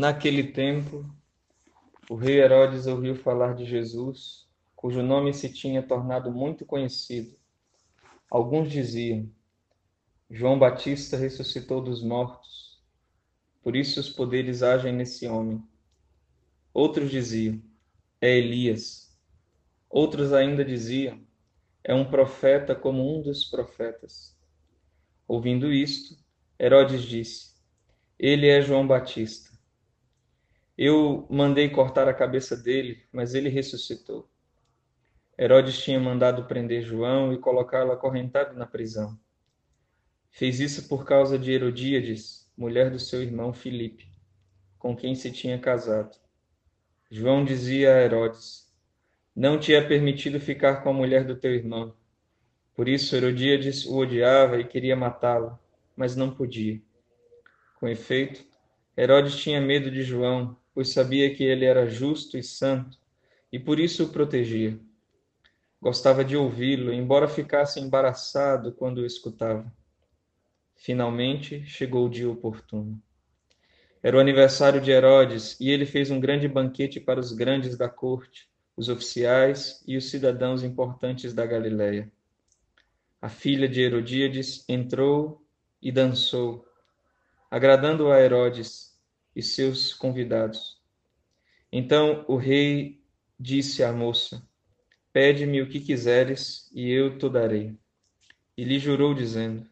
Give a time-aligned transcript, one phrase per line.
[0.00, 1.04] Naquele tempo,
[2.08, 7.36] o rei Herodes ouviu falar de Jesus, cujo nome se tinha tornado muito conhecido.
[8.30, 9.30] Alguns diziam:
[10.30, 12.82] João Batista ressuscitou dos mortos,
[13.60, 15.62] por isso os poderes agem nesse homem.
[16.72, 17.62] Outros diziam:
[18.22, 19.14] É Elias.
[19.90, 21.20] Outros ainda diziam:
[21.84, 24.34] É um profeta como um dos profetas.
[25.28, 26.16] Ouvindo isto,
[26.58, 27.54] Herodes disse:
[28.18, 29.49] Ele é João Batista.
[30.82, 34.26] Eu mandei cortar a cabeça dele, mas ele ressuscitou.
[35.38, 39.20] Herodes tinha mandado prender João e colocá-lo acorrentado na prisão.
[40.30, 44.10] Fez isso por causa de Herodíades, mulher do seu irmão Filipe,
[44.78, 46.16] com quem se tinha casado.
[47.10, 48.66] João dizia a Herodes:
[49.36, 51.94] Não te é permitido ficar com a mulher do teu irmão.
[52.74, 55.58] Por isso Herodíades o odiava e queria matá-lo,
[55.94, 56.80] mas não podia.
[57.78, 58.42] Com efeito,
[58.96, 62.98] Herodes tinha medo de João pois sabia que ele era justo e santo,
[63.52, 64.78] e por isso o protegia.
[65.80, 69.72] Gostava de ouvi-lo, embora ficasse embaraçado quando o escutava.
[70.76, 73.00] Finalmente chegou o dia oportuno.
[74.02, 77.88] Era o aniversário de Herodes e ele fez um grande banquete para os grandes da
[77.88, 82.10] corte, os oficiais e os cidadãos importantes da Galiléia.
[83.20, 85.44] A filha de Herodíades entrou
[85.82, 86.66] e dançou,
[87.50, 88.89] agradando a Herodes
[89.34, 90.80] e seus convidados.
[91.72, 93.00] Então o rei
[93.38, 94.46] disse à moça:
[95.12, 97.76] Pede-me o que quiseres e eu te darei.
[98.56, 99.66] E lhe jurou, dizendo: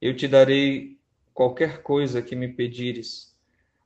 [0.00, 0.98] Eu te darei
[1.32, 3.36] qualquer coisa que me pedires,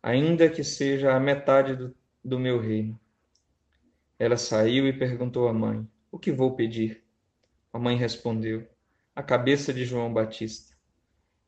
[0.03, 2.99] ainda que seja a metade do, do meu reino.
[4.19, 7.03] Ela saiu e perguntou à mãe: O que vou pedir?
[7.73, 8.67] A mãe respondeu:
[9.15, 10.77] A cabeça de João Batista.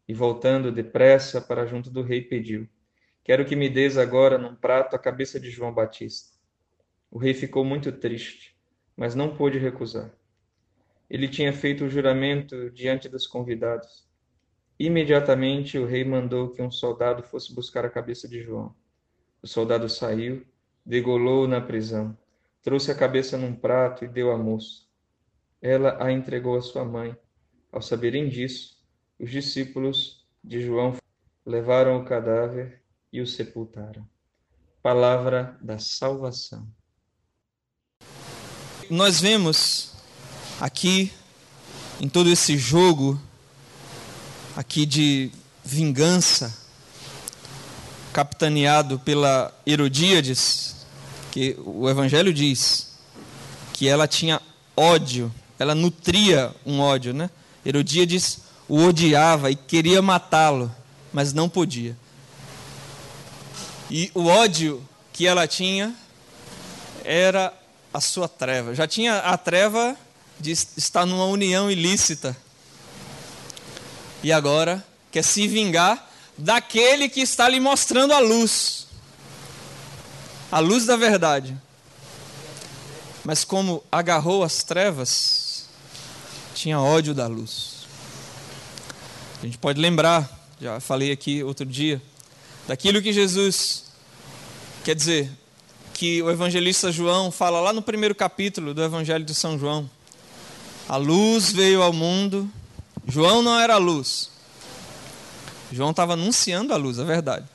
[0.06, 2.68] E voltando depressa para junto do rei, pediu:
[3.24, 6.34] Quero que me des agora num prato a cabeça de João Batista.
[7.10, 8.54] O rei ficou muito triste,
[8.94, 10.12] mas não pôde recusar.
[11.08, 14.06] Ele tinha feito o juramento diante dos convidados.
[14.78, 18.76] Imediatamente o rei mandou que um soldado fosse buscar a cabeça de João.
[19.40, 20.44] O soldado saiu,
[20.84, 22.14] degolou-o na prisão,
[22.62, 24.82] trouxe a cabeça num prato e deu à moça.
[25.62, 27.16] Ela a entregou à sua mãe.
[27.72, 28.84] Ao saberem disso,
[29.18, 30.94] os discípulos de João
[31.46, 32.83] levaram o cadáver
[33.14, 34.04] e o sepultaram.
[34.82, 36.66] Palavra da salvação.
[38.90, 39.92] Nós vemos
[40.60, 41.12] aqui,
[42.00, 43.18] em todo esse jogo
[44.56, 45.30] aqui de
[45.64, 46.52] vingança,
[48.12, 50.84] capitaneado pela Herodíades,
[51.30, 52.98] que o Evangelho diz
[53.72, 54.42] que ela tinha
[54.76, 57.30] ódio, ela nutria um ódio, né?
[57.64, 60.74] Herodíades o odiava e queria matá-lo,
[61.12, 61.96] mas não podia.
[63.96, 65.94] E o ódio que ela tinha
[67.04, 67.54] era
[67.92, 68.74] a sua treva.
[68.74, 69.96] Já tinha a treva
[70.40, 72.36] de estar numa união ilícita.
[74.20, 78.88] E agora quer se vingar daquele que está lhe mostrando a luz.
[80.50, 81.56] A luz da verdade.
[83.22, 85.66] Mas como agarrou as trevas,
[86.52, 87.86] tinha ódio da luz.
[89.40, 90.28] A gente pode lembrar,
[90.60, 92.02] já falei aqui outro dia,
[92.66, 93.83] daquilo que Jesus,
[94.84, 95.30] quer dizer,
[95.94, 99.88] que o evangelista João fala lá no primeiro capítulo do Evangelho de São João.
[100.86, 102.50] A luz veio ao mundo,
[103.08, 104.30] João não era a luz.
[105.72, 107.46] João estava anunciando a luz, é verdade.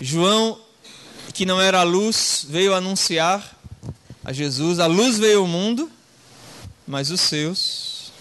[0.00, 0.60] João,
[1.34, 3.58] que não era a luz, veio anunciar
[4.24, 4.78] a Jesus.
[4.78, 5.90] A luz veio ao mundo,
[6.86, 8.12] mas os seus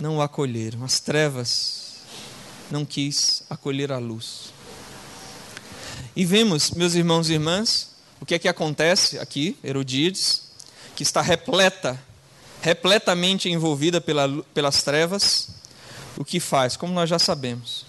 [0.00, 0.82] não o acolheram.
[0.82, 1.98] As trevas
[2.68, 4.51] não quis acolher a luz.
[6.14, 7.88] E vemos, meus irmãos e irmãs,
[8.20, 10.42] o que é que acontece aqui, Herodíades,
[10.94, 11.98] que está repleta,
[12.60, 15.48] repletamente envolvida pela, pelas trevas,
[16.16, 17.86] o que faz, como nós já sabemos.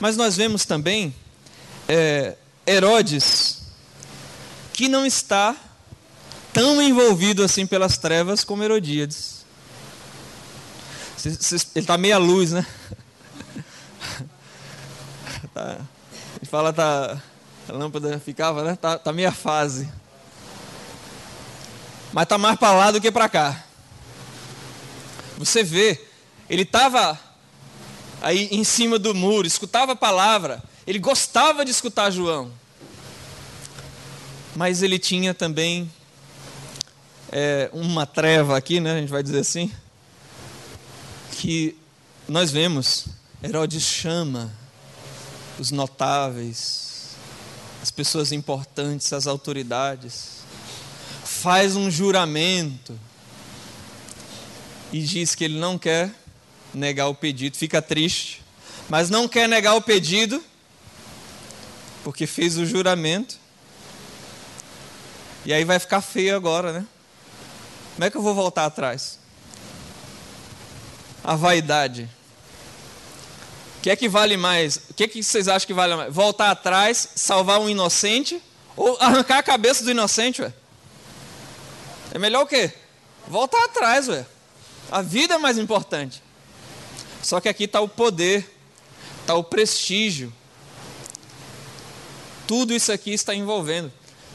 [0.00, 1.14] Mas nós vemos também
[1.86, 2.34] é,
[2.66, 3.58] Herodes,
[4.72, 5.54] que não está
[6.50, 9.44] tão envolvido assim pelas trevas como Herodíades.
[11.22, 11.36] Ele
[11.74, 12.66] está meia luz, né?
[15.52, 15.80] tá
[16.46, 17.20] fala, tá.
[17.68, 18.76] A lâmpada ficava, né?
[18.76, 19.88] Tá, tá meia fase.
[22.12, 23.64] Mas tá mais para lá do que para cá.
[25.36, 26.00] Você vê,
[26.48, 27.18] ele estava
[28.22, 32.50] aí em cima do muro, escutava a palavra, ele gostava de escutar João.
[34.54, 35.90] Mas ele tinha também
[37.30, 38.92] é, uma treva aqui, né?
[38.92, 39.70] A gente vai dizer assim.
[41.32, 41.76] Que
[42.26, 43.08] nós vemos,
[43.42, 44.50] Herodes chama
[45.58, 47.16] os notáveis,
[47.82, 50.36] as pessoas importantes, as autoridades,
[51.24, 52.98] faz um juramento
[54.92, 56.12] e diz que ele não quer
[56.72, 58.42] negar o pedido, fica triste,
[58.88, 60.42] mas não quer negar o pedido
[62.06, 63.36] porque fez o juramento.
[65.44, 66.86] E aí vai ficar feio agora, né?
[67.94, 69.18] Como é que eu vou voltar atrás?
[71.24, 72.08] A vaidade.
[73.86, 74.80] Que é que vale mais?
[74.90, 76.12] O que é que vocês acham que vale mais?
[76.12, 78.42] Voltar atrás, salvar um inocente
[78.76, 80.52] ou arrancar a cabeça do inocente, ué?
[82.10, 82.72] É melhor o quê?
[83.28, 84.26] Voltar atrás, ué.
[84.90, 86.20] A vida é mais importante.
[87.22, 88.52] Só que aqui está o poder,
[89.20, 90.32] está o prestígio.
[92.44, 93.92] Tudo isso aqui está envolvendo.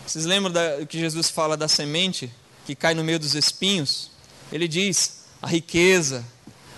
[0.08, 2.32] Vocês lembram da, que Jesus fala da semente
[2.66, 4.12] que cai no meio dos espinhos?
[4.50, 6.26] Ele diz: a riqueza,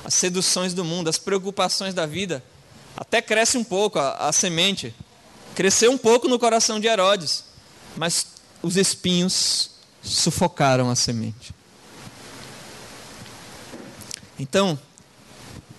[0.03, 2.43] as seduções do mundo, as preocupações da vida,
[2.95, 4.93] até cresce um pouco a, a semente.
[5.55, 7.43] Cresceu um pouco no coração de Herodes,
[7.95, 8.27] mas
[8.61, 11.53] os espinhos sufocaram a semente.
[14.39, 14.77] Então,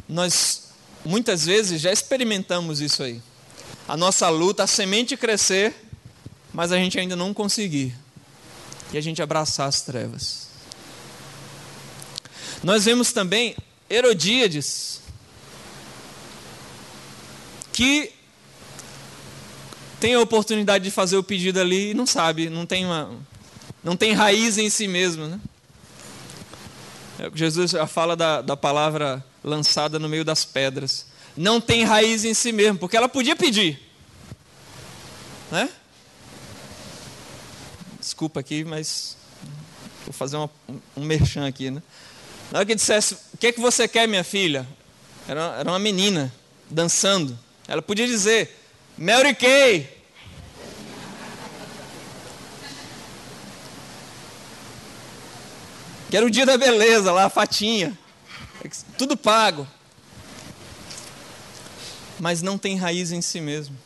[0.09, 0.65] nós
[1.05, 3.21] muitas vezes já experimentamos isso aí.
[3.87, 5.75] A nossa luta, a semente crescer,
[6.53, 7.95] mas a gente ainda não conseguir.
[8.93, 10.47] E a gente abraçar as trevas.
[12.63, 13.57] Nós vemos também
[13.91, 15.01] Herodíades,
[17.75, 18.13] que
[19.99, 23.11] tem a oportunidade de fazer o pedido ali e não sabe, não tem uma,
[23.83, 25.27] não tem raiz em si mesmo.
[25.27, 25.41] Né?
[27.19, 31.07] É, Jesus fala da, da palavra lançada no meio das pedras.
[31.37, 33.81] Não tem raiz em si mesmo, porque ela podia pedir.
[35.51, 35.69] Né?
[37.99, 39.17] Desculpa aqui, mas
[40.05, 40.51] vou fazer uma,
[40.97, 41.73] um merchan aqui.
[41.73, 41.83] Né?
[42.53, 44.65] Na hora que dissesse, o que, é que você quer, minha filha?
[45.27, 46.33] Era, era uma menina
[46.71, 47.37] dançando.
[47.67, 48.55] Ela podia dizer,
[48.97, 49.89] Mary Kay.
[56.11, 57.99] Que era o dia da beleza lá, a fatinha.
[58.97, 59.67] Tudo pago.
[62.21, 63.77] Mas não tem raiz em si mesmo.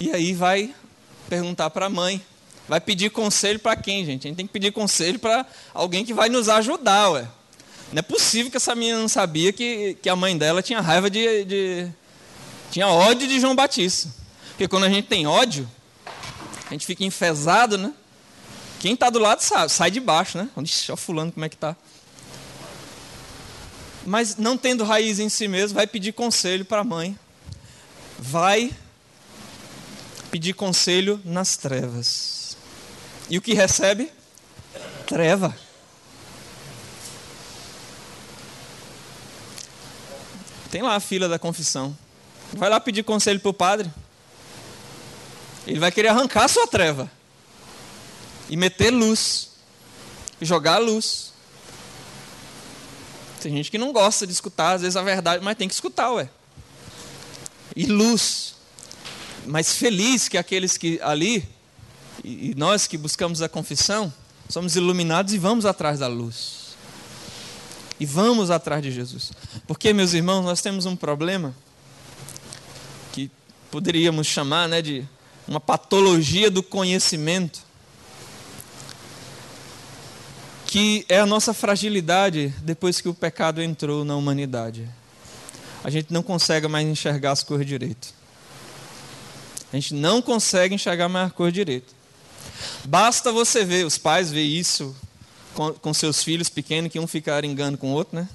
[0.00, 0.72] E aí vai
[1.28, 2.24] perguntar para a mãe.
[2.68, 4.26] Vai pedir conselho para quem, gente?
[4.26, 5.44] A gente tem que pedir conselho para
[5.74, 7.28] alguém que vai nos ajudar, ué.
[7.92, 11.08] Não é possível que essa menina não sabia que, que a mãe dela tinha raiva
[11.08, 11.88] de, de.
[12.70, 14.12] tinha ódio de João Batista.
[14.50, 15.68] Porque quando a gente tem ódio,
[16.66, 17.92] a gente fica enfesado, né?
[18.78, 20.48] Quem está do lado sabe, sai de baixo, né?
[20.56, 21.74] Ixi, ó fulano como é que está.
[24.04, 27.18] Mas não tendo raiz em si mesmo, vai pedir conselho para a mãe.
[28.18, 28.70] Vai
[30.30, 32.56] pedir conselho nas trevas.
[33.30, 34.10] E o que recebe?
[35.06, 35.56] Treva.
[40.70, 41.96] Tem lá a fila da confissão.
[42.52, 43.90] Vai lá pedir conselho para o padre.
[45.66, 47.10] Ele vai querer arrancar a sua treva
[48.48, 49.50] e meter luz,
[50.40, 51.32] jogar a luz.
[53.40, 56.10] Tem gente que não gosta de escutar, às vezes, a verdade, mas tem que escutar,
[56.12, 56.28] ué.
[57.76, 58.54] E luz.
[59.46, 61.48] Mas feliz que aqueles que ali,
[62.24, 64.12] e nós que buscamos a confissão,
[64.48, 66.57] somos iluminados e vamos atrás da luz.
[68.00, 69.32] E vamos atrás de Jesus.
[69.66, 71.54] Porque, meus irmãos, nós temos um problema
[73.12, 73.30] que
[73.70, 75.04] poderíamos chamar né, de
[75.46, 77.66] uma patologia do conhecimento
[80.68, 84.86] que é a nossa fragilidade depois que o pecado entrou na humanidade.
[85.82, 88.12] A gente não consegue mais enxergar as cores direito.
[89.72, 91.94] A gente não consegue enxergar mais as cores direito.
[92.84, 94.94] Basta você ver, os pais ver isso
[95.54, 98.28] com, com seus filhos pequenos, que um fica aringando com o outro, né?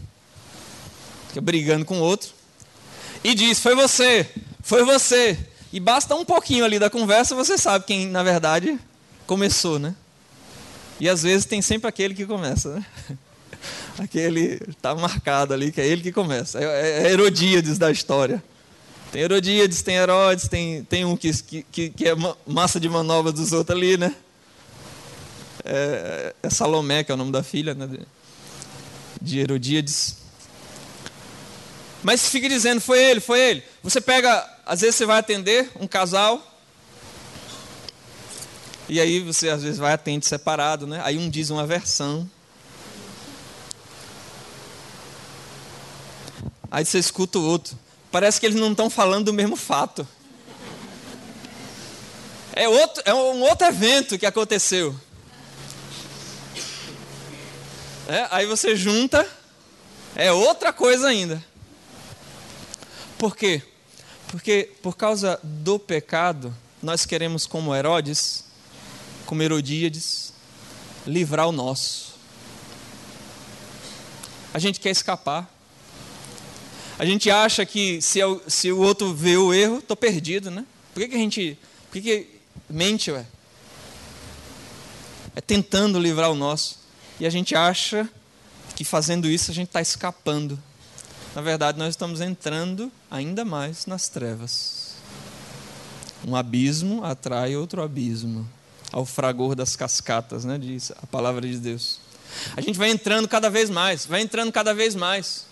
[1.29, 2.29] Fica brigando com o outro.
[3.23, 4.29] E diz: Foi você,
[4.61, 5.37] foi você.
[5.71, 8.79] E basta um pouquinho ali da conversa, você sabe quem, na verdade,
[9.25, 9.95] começou, né?
[10.99, 12.85] E às vezes tem sempre aquele que começa, né?
[13.97, 16.59] Aquele está marcado ali, que é ele que começa.
[16.59, 18.43] É, é Herodíades da história.
[19.11, 21.31] Tem Herodíades, tem Herodes, tem, tem um que,
[21.71, 22.15] que, que é
[22.47, 24.13] massa de manobra dos outros ali, né?
[25.65, 27.87] É, é Salomé, que é o nome da filha, né?
[29.21, 30.17] De Herodíades.
[32.03, 33.63] Mas fica dizendo, foi ele, foi ele.
[33.81, 36.41] Você pega, às vezes você vai atender um casal,
[38.89, 41.01] e aí você às vezes vai atende separado, né?
[41.03, 42.29] Aí um diz uma versão.
[46.69, 47.77] Aí você escuta o outro.
[48.11, 50.07] Parece que eles não estão falando do mesmo fato.
[52.51, 54.95] É, outro, é um outro evento que aconteceu.
[58.07, 59.25] É, aí você junta,
[60.13, 61.43] é outra coisa ainda.
[63.17, 63.61] Por quê?
[64.27, 68.43] Porque por causa do pecado, nós queremos, como Herodes,
[69.25, 70.33] como Herodíades,
[71.07, 72.15] livrar o nosso.
[74.53, 75.49] A gente quer escapar.
[76.99, 80.65] A gente acha que se, eu, se o outro vê o erro, estou perdido, né?
[80.93, 81.57] Por que, que a gente.
[81.89, 82.27] Por que, que
[82.69, 83.25] mente, ué?
[85.35, 86.82] É tentando livrar o nosso.
[87.19, 88.09] E a gente acha
[88.75, 90.59] que fazendo isso a gente está escapando.
[91.35, 94.93] Na verdade, nós estamos entrando ainda mais nas trevas.
[96.25, 98.47] Um abismo atrai outro abismo.
[98.91, 100.57] Ao fragor das cascatas, né?
[100.57, 101.99] Diz a palavra de Deus.
[102.55, 105.45] A gente vai entrando cada vez mais, vai entrando cada vez mais.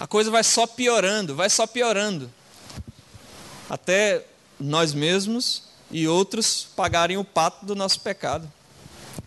[0.00, 2.30] A coisa vai só piorando, vai só piorando.
[3.68, 4.24] Até
[4.58, 8.50] nós mesmos e outros pagarem o pato do nosso pecado,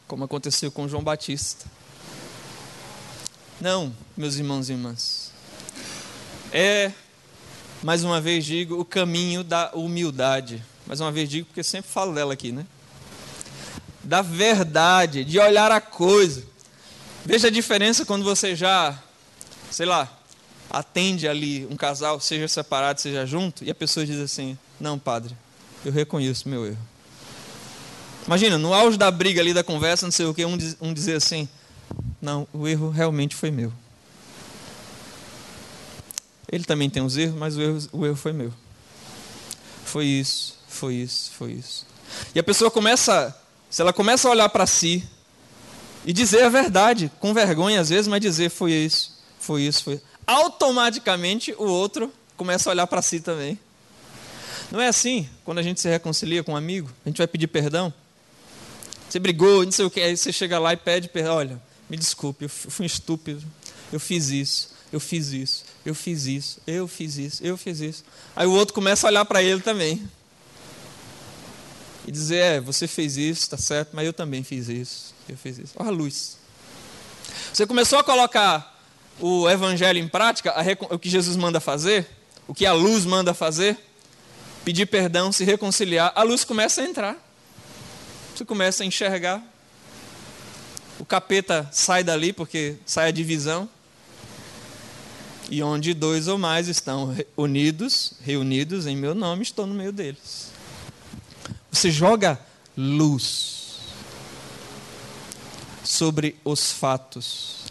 [0.08, 1.66] como aconteceu com João Batista.
[3.60, 5.32] Não, meus irmãos e irmãs.
[6.52, 6.92] É,
[7.84, 10.64] mais uma vez digo, o caminho da humildade.
[10.86, 12.66] Mais uma vez digo, porque sempre falo dela aqui, né?
[14.04, 16.44] Da verdade, de olhar a coisa.
[17.26, 18.98] Veja a diferença quando você já,
[19.70, 20.10] sei lá,
[20.70, 25.36] atende ali um casal, seja separado, seja junto, e a pessoa diz assim: Não, padre,
[25.84, 26.97] eu reconheço meu erro.
[28.28, 30.94] Imagina, no auge da briga ali, da conversa, não sei o que, um, diz, um
[30.94, 31.48] dizer assim:
[32.22, 33.72] Não, o erro realmente foi meu.
[36.52, 38.54] Ele também tem os erros, mas o erro, o erro foi meu.
[39.86, 41.86] Foi isso, foi isso, foi isso.
[42.36, 43.34] E a pessoa começa,
[43.70, 45.08] se ela começa a olhar para si
[46.06, 50.02] e dizer a verdade, com vergonha às vezes, mas dizer foi isso, foi isso, foi.
[50.26, 53.58] Automaticamente o outro começa a olhar para si também.
[54.70, 57.48] Não é assim quando a gente se reconcilia com um amigo, a gente vai pedir
[57.48, 57.94] perdão.
[59.18, 61.38] Você brigou, não sei o que, aí você chega lá e pede perdão.
[61.38, 63.44] Olha, me desculpe, eu fui estúpido,
[63.92, 68.04] eu fiz isso, eu fiz isso, eu fiz isso, eu fiz isso, eu fiz isso.
[68.36, 70.08] Aí o outro começa a olhar para ele também.
[72.06, 75.58] E dizer, é, você fez isso, está certo, mas eu também fiz isso, eu fiz
[75.58, 75.74] isso.
[75.78, 76.38] Olha a luz.
[77.52, 78.80] Você começou a colocar
[79.20, 80.54] o evangelho em prática,
[80.92, 82.08] o que Jesus manda fazer,
[82.48, 83.80] o que a luz manda fazer,
[84.64, 87.27] pedir perdão, se reconciliar, a luz começa a entrar.
[88.38, 89.44] Você começa a enxergar.
[91.00, 93.68] O capeta sai dali porque sai a divisão.
[95.50, 100.52] E onde dois ou mais estão unidos, reunidos em meu nome, estou no meio deles.
[101.72, 102.40] Você joga
[102.78, 103.80] luz
[105.84, 107.66] sobre os fatos.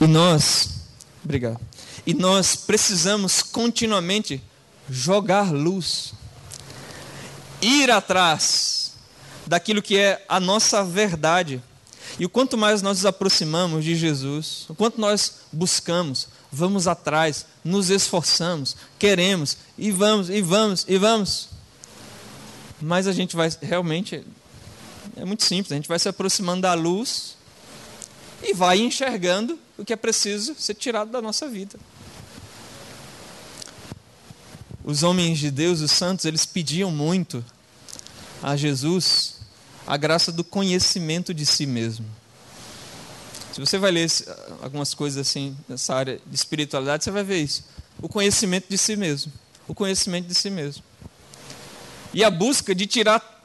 [0.00, 0.79] E nós,
[1.24, 1.60] obrigado.
[2.06, 4.42] E nós precisamos continuamente
[4.88, 6.12] jogar luz,
[7.60, 8.92] ir atrás
[9.46, 11.62] daquilo que é a nossa verdade.
[12.18, 17.46] E o quanto mais nós nos aproximamos de Jesus, o quanto nós buscamos, vamos atrás,
[17.64, 21.48] nos esforçamos, queremos, e vamos, e vamos, e vamos.
[22.80, 24.24] Mas a gente vai realmente.
[25.16, 27.36] É muito simples, a gente vai se aproximando da luz
[28.42, 31.78] e vai enxergando o que é preciso ser tirado da nossa vida.
[34.82, 37.44] Os homens de Deus, os santos, eles pediam muito
[38.42, 39.40] a Jesus
[39.86, 42.06] a graça do conhecimento de si mesmo.
[43.52, 44.08] Se você vai ler
[44.62, 47.64] algumas coisas assim nessa área de espiritualidade, você vai ver isso.
[48.00, 49.32] O conhecimento de si mesmo.
[49.66, 50.82] O conhecimento de si mesmo.
[52.14, 53.44] E a busca de tirar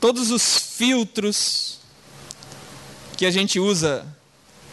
[0.00, 1.78] todos os filtros
[3.16, 4.06] que a gente usa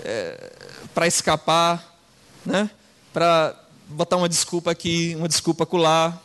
[0.03, 0.51] é,
[0.93, 1.97] para escapar,
[2.45, 2.69] né?
[3.13, 3.55] para
[3.87, 6.19] botar uma desculpa aqui, uma desculpa acolá.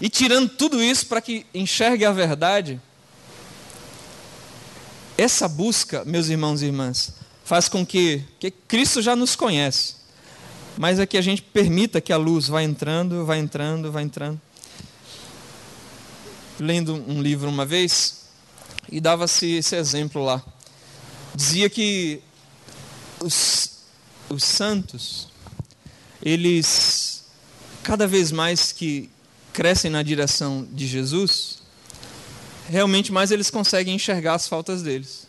[0.00, 2.80] E tirando tudo isso para que enxergue a verdade,
[5.16, 7.14] essa busca, meus irmãos e irmãs,
[7.44, 9.96] faz com que, que Cristo já nos conhece,
[10.78, 14.40] mas é que a gente permita que a luz vá entrando, vá entrando, vá entrando.
[16.58, 18.20] Lendo um livro uma vez,
[18.90, 20.42] e dava-se esse exemplo lá.
[21.34, 22.22] Dizia que
[23.22, 23.70] os,
[24.28, 25.28] os santos,
[26.22, 27.24] eles,
[27.82, 29.08] cada vez mais que
[29.52, 31.58] crescem na direção de Jesus,
[32.68, 35.26] realmente mais eles conseguem enxergar as faltas deles.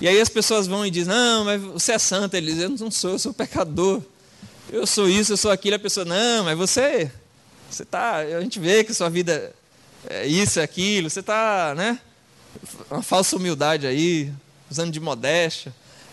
[0.00, 2.34] E aí as pessoas vão e dizem: Não, mas você é santo.
[2.34, 4.02] Ele diz: Eu não sou, eu sou pecador.
[4.68, 5.76] Eu sou isso, eu sou aquilo.
[5.76, 7.08] A pessoa: Não, mas você,
[7.70, 8.16] você tá.
[8.16, 9.54] A gente vê que sua vida
[10.08, 11.08] é isso, é aquilo.
[11.08, 12.00] Você está, né?
[12.90, 14.32] Uma falsa humildade aí,
[14.68, 15.72] usando de modéstia.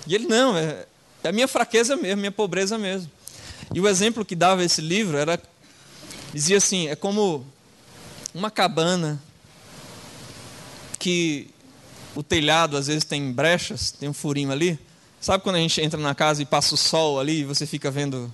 [0.10, 0.88] E ele, não, é,
[1.24, 3.12] é a minha fraqueza mesmo, minha pobreza mesmo.
[3.72, 5.40] E o exemplo que dava esse livro era,
[6.34, 7.46] dizia assim, é como
[8.34, 9.22] uma cabana
[10.98, 11.52] que
[12.16, 14.80] o telhado às vezes tem brechas, tem um furinho ali.
[15.22, 17.92] Sabe quando a gente entra na casa e passa o sol ali e você fica
[17.92, 18.34] vendo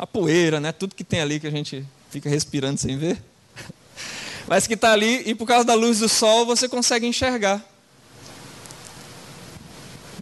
[0.00, 0.72] a poeira, né?
[0.72, 3.22] Tudo que tem ali que a gente fica respirando sem ver.
[4.48, 7.64] Mas que está ali e por causa da luz do sol você consegue enxergar.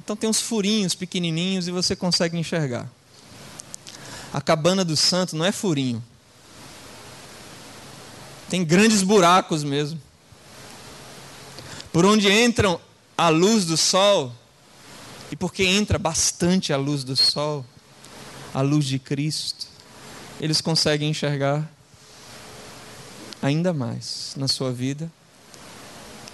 [0.04, 2.86] Então tem uns furinhos pequenininhos e você consegue enxergar.
[4.32, 6.04] A cabana do santo não é furinho.
[8.50, 10.00] Tem grandes buracos mesmo.
[11.90, 12.78] Por onde entram
[13.16, 14.34] a luz do sol,
[15.30, 17.64] e porque entra bastante a luz do sol,
[18.52, 19.66] a luz de Cristo,
[20.38, 21.68] eles conseguem enxergar
[23.40, 25.10] ainda mais na sua vida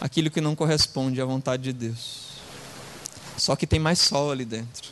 [0.00, 2.29] aquilo que não corresponde à vontade de Deus.
[3.40, 4.90] Só que tem mais sol ali dentro.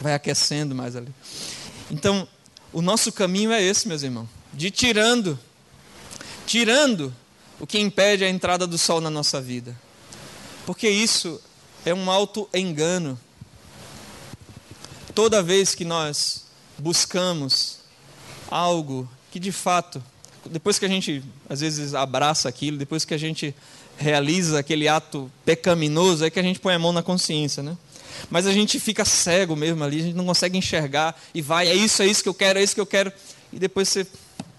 [0.00, 1.14] Vai aquecendo mais ali.
[1.88, 2.26] Então,
[2.72, 5.38] o nosso caminho é esse, meus irmãos, de tirando
[6.44, 7.14] tirando
[7.60, 9.78] o que impede a entrada do sol na nossa vida.
[10.66, 11.40] Porque isso
[11.86, 13.16] é um auto-engano.
[15.14, 17.78] Toda vez que nós buscamos
[18.50, 20.02] algo que de fato,
[20.44, 23.54] depois que a gente às vezes abraça aquilo, depois que a gente
[24.00, 27.76] realiza aquele ato pecaminoso, é que a gente põe a mão na consciência, né?
[28.30, 31.74] Mas a gente fica cego mesmo ali, a gente não consegue enxergar e vai, é
[31.74, 33.12] isso, é isso que eu quero, é isso que eu quero.
[33.52, 34.06] E depois você,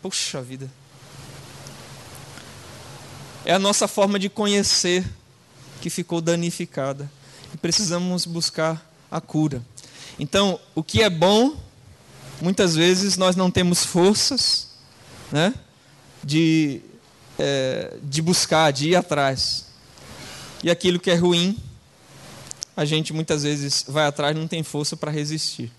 [0.02, 0.70] puxa vida.
[3.44, 5.04] É a nossa forma de conhecer
[5.82, 7.12] que ficou danificada.
[7.54, 9.64] E precisamos buscar a cura.
[10.20, 11.58] Então, o que é bom,
[12.40, 14.70] muitas vezes nós não temos forças
[15.32, 15.54] né,
[16.24, 16.82] de,
[17.42, 19.66] é, de buscar, de ir atrás.
[20.64, 21.58] E aquilo que é ruim,
[22.78, 25.72] a gente muitas vezes vai atrás não tem força para resistir.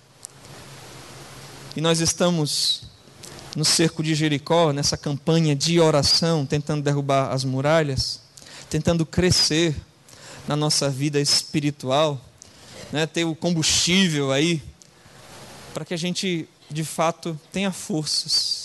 [1.76, 2.82] E nós estamos
[3.54, 8.20] no cerco de Jericó, nessa campanha de oração, tentando derrubar as muralhas,
[8.68, 9.76] tentando crescer
[10.48, 12.20] na nossa vida espiritual,
[12.90, 14.60] né, ter o combustível aí,
[15.72, 18.61] para que a gente de fato tenha forças,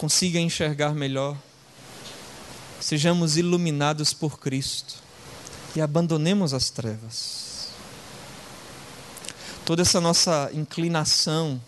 [0.00, 1.36] consiga enxergar melhor,
[2.80, 4.94] sejamos iluminados por Cristo
[5.76, 7.68] e abandonemos as trevas.
[9.62, 11.60] Toda essa nossa inclinação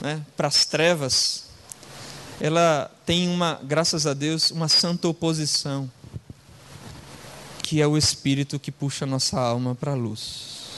[0.00, 1.44] né, para as trevas,
[2.40, 5.90] ela tem uma, graças a Deus, uma santa oposição
[7.62, 10.70] que é o Espírito que puxa a nossa alma para a luz.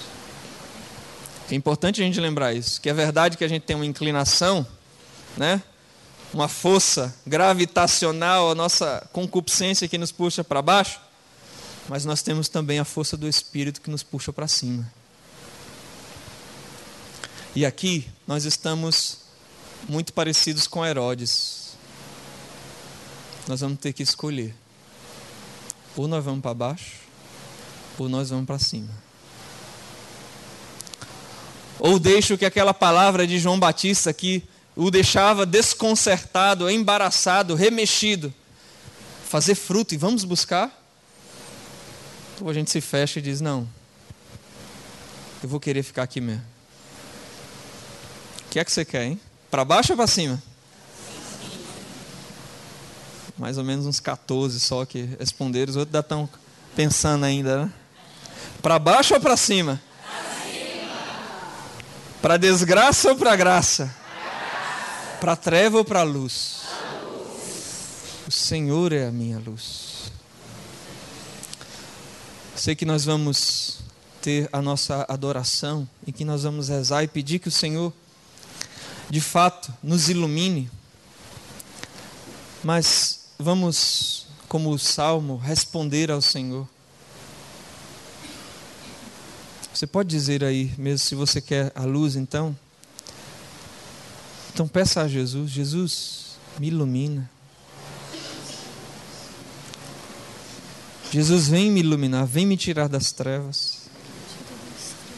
[1.48, 4.66] É importante a gente lembrar isso, que é verdade que a gente tem uma inclinação,
[5.36, 5.62] né?
[6.32, 11.00] Uma força gravitacional, a nossa concupiscência que nos puxa para baixo,
[11.88, 14.90] mas nós temos também a força do Espírito que nos puxa para cima.
[17.56, 19.18] E aqui nós estamos
[19.88, 21.76] muito parecidos com Herodes.
[23.46, 24.54] Nós vamos ter que escolher.
[25.96, 26.96] Ou nós vamos para baixo,
[27.98, 28.90] ou nós vamos para cima.
[31.80, 34.44] Ou deixo que aquela palavra de João Batista que
[34.78, 38.32] o deixava desconcertado, embaraçado, remexido,
[39.28, 40.72] fazer fruto e vamos buscar?
[42.40, 43.68] Ou a gente se fecha e diz: não,
[45.42, 46.44] eu vou querer ficar aqui mesmo.
[48.46, 49.20] O que é que você quer, hein?
[49.50, 50.40] Para baixo ou para cima?
[53.36, 56.28] mais ou menos uns 14 só que responderam, os outros ainda estão
[56.74, 57.72] pensando ainda, né?
[58.60, 59.80] Para baixo ou para cima?
[62.20, 63.94] Para desgraça ou para graça?
[65.20, 66.62] Para treva ou para luz?
[68.26, 70.12] O Senhor é a minha luz.
[72.54, 73.78] Sei que nós vamos
[74.22, 77.92] ter a nossa adoração e que nós vamos rezar e pedir que o Senhor,
[79.10, 80.70] de fato, nos ilumine.
[82.62, 86.68] Mas vamos, como o salmo, responder ao Senhor.
[89.74, 92.56] Você pode dizer aí, mesmo se você quer a luz, então?
[94.58, 97.30] Então peça a Jesus: Jesus, me ilumina.
[101.12, 103.82] Jesus, vem me iluminar, vem me tirar das trevas.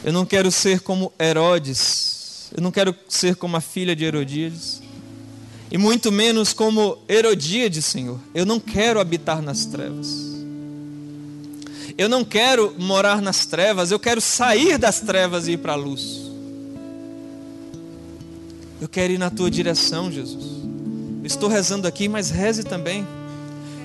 [0.03, 4.79] Eu não quero ser como Herodes, eu não quero ser como a filha de Herodíades
[5.71, 8.19] e muito menos como Herodíade, Senhor.
[8.35, 10.07] Eu não quero habitar nas trevas.
[11.97, 15.75] Eu não quero morar nas trevas, eu quero sair das trevas e ir para a
[15.75, 16.20] luz.
[18.81, 20.43] Eu quero ir na tua direção, Jesus.
[21.23, 23.05] estou rezando aqui, mas reze também.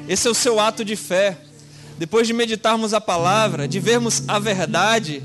[0.08, 1.36] Esse é o seu ato de fé.
[1.98, 5.22] Depois de meditarmos a palavra, de vermos a verdade,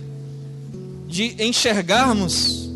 [1.08, 2.70] de enxergarmos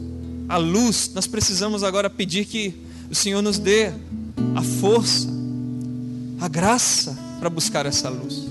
[0.48, 2.74] a luz, nós precisamos agora pedir que
[3.12, 3.92] o Senhor nos dê
[4.56, 5.28] a força,
[6.40, 8.46] a graça para buscar essa luz.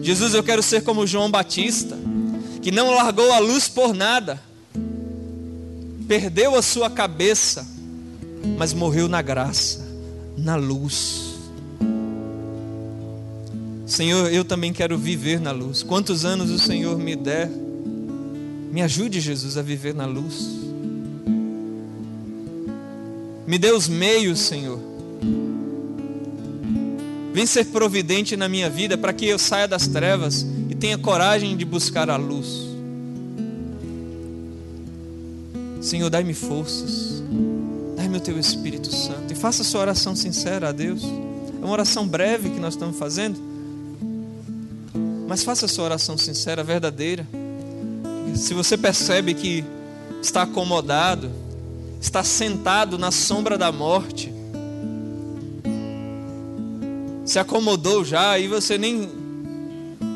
[0.00, 1.98] Jesus, eu quero ser como João Batista,
[2.62, 4.40] que não largou a luz por nada,
[6.08, 7.68] perdeu a sua cabeça,
[8.56, 9.86] mas morreu na graça,
[10.38, 11.34] na luz.
[13.86, 15.82] Senhor, eu também quero viver na luz.
[15.82, 17.50] Quantos anos o Senhor me der,
[18.72, 20.48] me ajude, Jesus, a viver na luz.
[23.46, 24.78] Me dê os meios, Senhor.
[27.34, 31.56] Vem ser providente na minha vida para que eu saia das trevas e tenha coragem
[31.56, 32.77] de buscar a luz.
[35.80, 37.22] Senhor, dai-me forças,
[37.96, 41.02] dai-me o teu Espírito Santo e faça sua oração sincera a Deus.
[41.04, 43.38] É uma oração breve que nós estamos fazendo,
[45.28, 47.26] mas faça a sua oração sincera, verdadeira.
[48.34, 49.64] Se você percebe que
[50.22, 51.30] está acomodado,
[52.00, 54.32] está sentado na sombra da morte,
[57.24, 59.08] se acomodou já e você nem,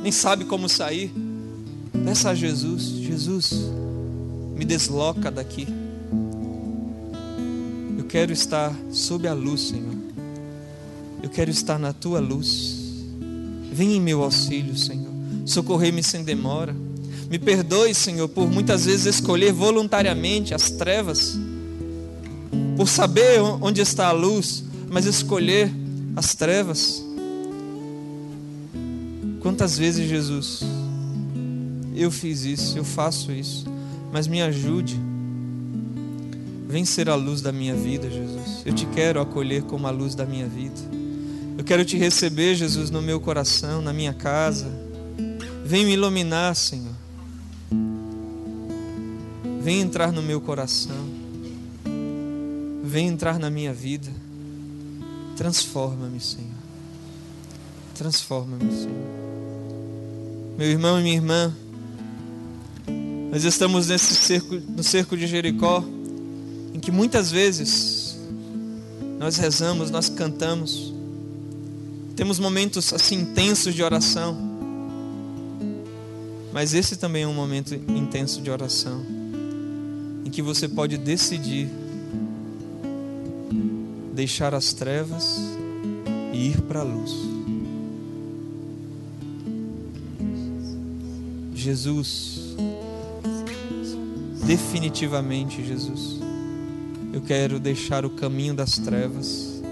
[0.03, 1.13] nem sabe como sair,
[2.05, 3.71] peça a Jesus: Jesus,
[4.63, 5.67] me desloca daqui.
[7.99, 9.97] Eu quero estar sob a luz, Senhor.
[11.21, 12.77] Eu quero estar na tua luz.
[13.73, 15.11] Vem em meu auxílio, Senhor.
[15.45, 16.77] Socorrei-me sem demora.
[17.29, 21.37] Me perdoe, Senhor, por muitas vezes escolher voluntariamente as trevas,
[22.77, 25.73] por saber onde está a luz, mas escolher
[26.15, 27.03] as trevas.
[29.41, 30.61] Quantas vezes, Jesus,
[31.97, 33.72] eu fiz isso, eu faço isso,
[34.13, 35.01] mas me ajude.
[36.69, 38.63] Vem ser a luz da minha vida, Jesus.
[38.65, 40.81] Eu te quero acolher como a luz da minha vida.
[41.57, 44.67] Eu quero te receber, Jesus, no meu coração, na minha casa.
[45.65, 46.95] Vem me iluminar, Senhor.
[49.63, 51.09] Vem entrar no meu coração.
[52.85, 54.11] Vem entrar na minha vida.
[55.37, 56.51] Transforma-me, Senhor.
[57.95, 59.13] Transforma-me, Senhor.
[60.59, 61.55] Meu irmão e minha irmã,
[63.33, 65.83] nós estamos nesse cerco, no cerco de Jericó,
[66.75, 68.19] em que muitas vezes
[69.19, 70.93] nós rezamos, nós cantamos,
[72.15, 74.37] temos momentos assim intensos de oração.
[76.53, 79.03] Mas esse também é um momento intenso de oração,
[80.27, 81.71] em que você pode decidir
[84.13, 85.39] deixar as trevas
[86.35, 87.13] e ir para a luz.
[91.55, 92.42] Jesus,
[94.53, 96.21] definitivamente, Jesus,
[97.11, 99.63] eu quero deixar o caminho das trevas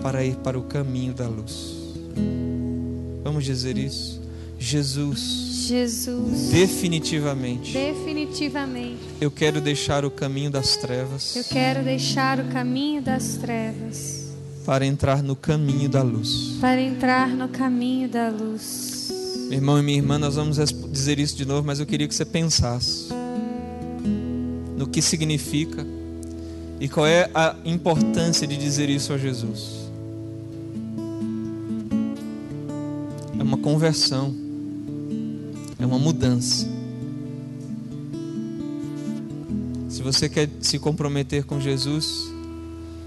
[0.00, 1.74] para ir para o caminho da luz.
[3.24, 4.22] Vamos dizer isso?
[4.56, 5.66] Jesus.
[5.66, 6.50] Jesus.
[6.50, 7.72] Definitivamente.
[7.72, 9.00] Definitivamente.
[9.20, 11.34] Eu quero deixar o caminho das trevas.
[11.34, 14.28] Eu quero deixar o caminho das trevas.
[14.64, 16.56] Para entrar no caminho da luz.
[16.60, 19.08] Para entrar no caminho da luz.
[19.48, 20.56] Meu irmão e minha irmã, nós vamos
[20.92, 23.13] dizer isso de novo, mas eu queria que você pensasse
[24.94, 25.84] que significa
[26.78, 29.82] e qual é a importância de dizer isso a Jesus.
[33.40, 34.34] uma conversão,
[35.78, 36.66] é uma mudança.
[39.88, 42.32] Se você quer se comprometer com Jesus,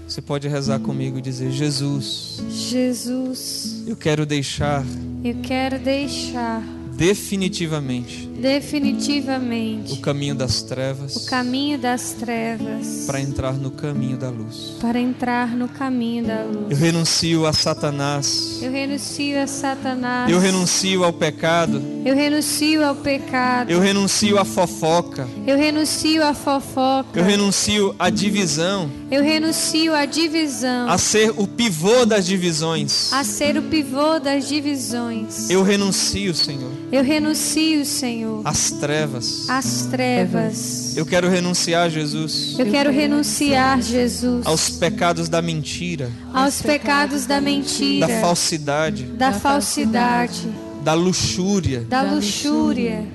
[0.06, 4.84] você pode rezar comigo e dizer: Jesus, Jesus, eu quero deixar,
[5.24, 6.62] eu quero deixar
[6.98, 8.26] definitivamente.
[8.26, 9.92] Definitivamente.
[9.92, 13.04] O caminho das trevas o caminho das trevas.
[13.06, 14.74] para entrar no caminho da luz.
[14.80, 16.70] Para entrar no caminho da luz.
[16.70, 18.58] Eu renuncio a Satanás.
[18.60, 20.30] Eu renuncio a Satanás.
[20.30, 21.80] Eu renuncio ao pecado.
[22.04, 23.70] Eu renuncio ao pecado.
[23.70, 25.28] Eu renuncio à fofoca.
[25.46, 27.18] Eu renuncio à fofoca.
[27.18, 28.90] Eu renuncio à divisão.
[29.10, 30.88] Eu renuncio à divisão.
[30.88, 33.12] A ser o pivô das divisões.
[33.12, 35.48] A ser o pivô das divisões.
[35.48, 38.40] Eu renuncio Senhor eu renuncio Senhor.
[38.44, 39.48] As trevas.
[39.48, 40.96] As trevas.
[40.96, 42.56] Eu quero renunciar, Jesus.
[42.58, 44.46] Eu quero renunciar, Jesus.
[44.46, 46.10] Aos pecados da mentira.
[46.32, 48.06] Aos pecados da mentira.
[48.06, 49.04] Da falsidade.
[49.04, 50.48] Da falsidade.
[50.82, 51.84] Da luxúria.
[51.88, 53.06] Da luxúria.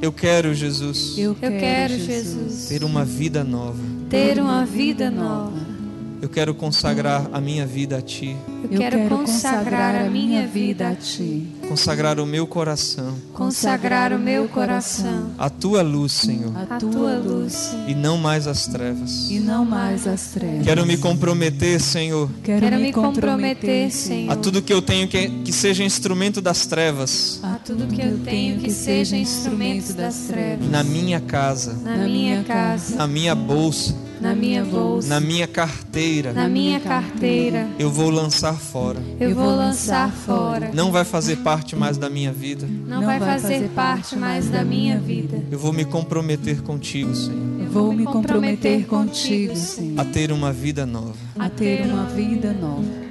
[0.00, 1.18] Eu quero, Jesus.
[1.18, 2.66] Eu quero, Jesus.
[2.68, 3.78] Ter uma vida nova.
[4.08, 5.76] Ter uma vida nova.
[6.20, 8.36] Eu quero consagrar a minha vida a Ti.
[8.70, 11.46] Eu quero consagrar a minha vida a Ti.
[11.68, 13.14] Consagrar o meu coração.
[13.32, 15.30] Consagrar o meu coração.
[15.36, 16.52] A Tua luz, Senhor.
[16.56, 17.74] A Tua luz.
[17.88, 19.28] E não mais as trevas.
[19.30, 20.64] E não mais as trevas.
[20.64, 22.30] Quero me comprometer, Senhor.
[22.44, 24.32] Quero me comprometer, Senhor.
[24.32, 27.40] A tudo que eu tenho que, que seja instrumento das trevas.
[27.42, 30.68] A tudo que eu tenho que seja instrumento das trevas.
[30.70, 31.74] Na minha casa.
[31.74, 32.96] Na minha casa.
[32.96, 38.54] Na minha bolsa na minha bolsa, na minha carteira, na minha carteira, eu vou lançar
[38.54, 39.00] fora.
[39.20, 40.70] eu vou lançar fora.
[40.72, 42.66] Não vai fazer parte mais da minha vida.
[42.86, 45.42] Não vai fazer parte mais da minha vida.
[45.50, 50.52] Eu vou me comprometer contigo, Senhor, Eu Vou me comprometer contigo, Senhor, a ter uma
[50.52, 51.14] vida nova.
[51.38, 53.06] a ter uma vida nova.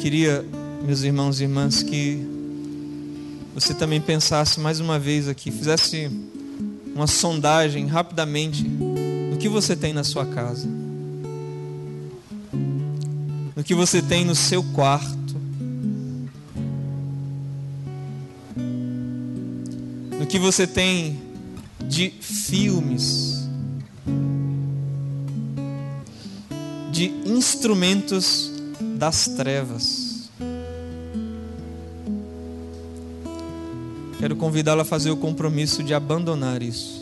[0.00, 0.44] Queria,
[0.86, 2.26] meus irmãos e irmãs, que
[3.54, 6.10] você também pensasse mais uma vez aqui, fizesse
[6.94, 8.64] uma sondagem rapidamente
[9.40, 10.68] que você tem na sua casa,
[13.56, 15.34] no que você tem no seu quarto,
[20.18, 21.18] no que você tem
[21.88, 23.48] de filmes,
[26.92, 28.52] de instrumentos
[28.98, 30.28] das trevas.
[34.18, 36.99] Quero convidá-lo a fazer o compromisso de abandonar isso.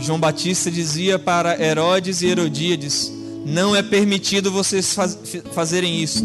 [0.00, 3.12] João Batista dizia para Herodes e Herodíades:
[3.44, 5.18] Não é permitido vocês faz,
[5.52, 6.24] fazerem isto.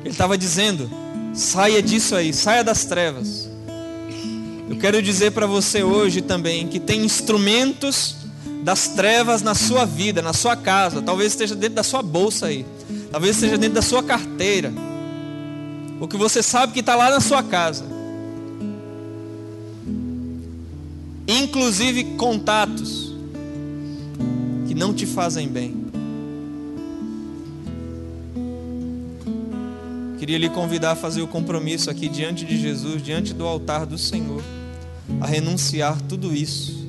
[0.00, 0.90] Ele estava dizendo:
[1.34, 3.48] Saia disso aí, saia das trevas.
[4.68, 8.16] Eu quero dizer para você hoje também que tem instrumentos
[8.64, 12.66] das trevas na sua vida, na sua casa, talvez esteja dentro da sua bolsa aí,
[13.12, 14.72] talvez esteja dentro da sua carteira,
[16.00, 17.84] o que você sabe que está lá na sua casa,
[21.26, 23.12] inclusive contatos
[24.66, 25.86] que não te fazem bem.
[30.18, 33.98] Queria lhe convidar a fazer o compromisso aqui diante de Jesus, diante do altar do
[33.98, 34.42] Senhor,
[35.20, 36.86] a renunciar tudo isso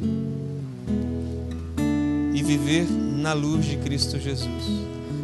[2.33, 4.63] e viver na luz de Cristo Jesus.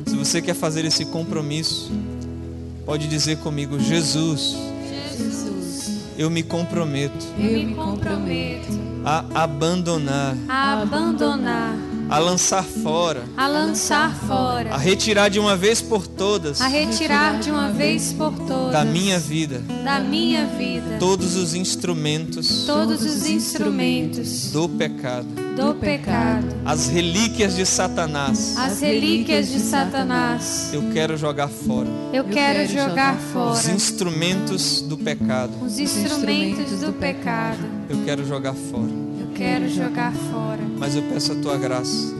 [0.05, 1.91] Se você quer fazer esse compromisso,
[2.85, 4.55] pode dizer comigo: Jesus,
[5.17, 5.62] Jesus,
[6.17, 8.67] eu me comprometo eu me comprometo
[9.05, 11.75] a abandonar, a abandonar,
[12.09, 16.61] a lançar fora, a lançar a fora, retirar de uma vez por todas.
[16.61, 18.71] A retirar de uma vez por todas.
[18.71, 19.59] Da minha vida.
[19.83, 20.97] Da minha vida.
[20.99, 22.65] Todos os instrumentos.
[22.65, 24.51] Todos os instrumentos.
[24.51, 28.55] Do pecado, do pecado, as relíquias de Satanás.
[28.57, 30.69] as relíquias de Satanás.
[30.73, 31.89] Eu quero jogar fora.
[32.11, 33.71] Eu quero jogar os fora.
[33.75, 35.51] instrumentos do pecado.
[35.65, 37.59] os instrumentos do pecado.
[37.89, 39.02] Eu quero jogar fora.
[39.33, 40.61] Eu quero jogar fora.
[40.77, 42.13] Mas eu peço a tua graça,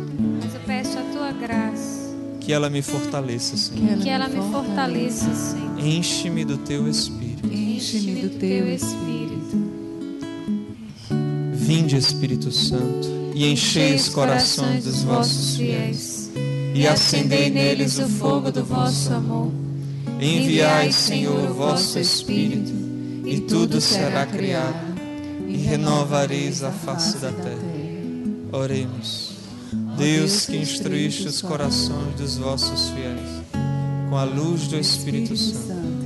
[0.44, 4.00] Mas eu peço a tua graça, que ela me fortaleça, Senhor.
[4.00, 5.80] que ela me fortaleça, Senhor.
[5.80, 7.48] Enche-me do teu espírito.
[7.54, 9.64] Enche-me do teu espírito.
[11.54, 16.32] Vinde, Espírito Santo, e enchei os corações dos vossos fiéis,
[16.74, 19.52] e acendei neles o fogo do vosso amor.
[20.20, 22.72] Enviai, Senhor, o vosso Espírito,
[23.24, 24.93] e tudo será criado,
[25.48, 27.84] e renovareis a face da terra.
[28.52, 29.34] Oremos.
[29.98, 33.30] Deus que instruíste os corações dos vossos fiéis,
[34.10, 36.04] com a luz do Espírito Santo,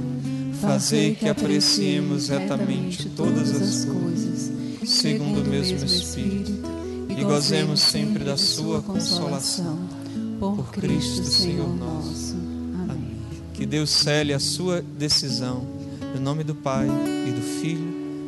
[0.62, 4.52] fazei que apreciemos retamente todas as coisas,
[4.86, 6.52] segundo o mesmo Espírito,
[7.10, 9.80] e gozemos sempre da sua consolação.
[10.40, 12.36] Por Cristo, Senhor nosso.
[12.84, 13.18] Amém.
[13.54, 15.66] Que Deus cele a sua decisão,
[16.14, 16.88] no nome do Pai,
[17.28, 17.97] e do Filho,